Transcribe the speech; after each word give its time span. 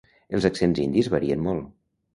Els 0.37 0.47
accents 0.49 0.81
indis 0.87 1.11
varien 1.17 1.47
molt. 1.51 1.73